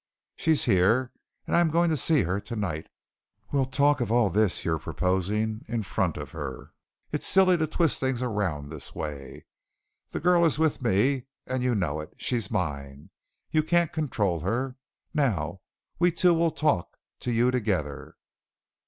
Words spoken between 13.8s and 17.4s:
control her. Now we two will talk to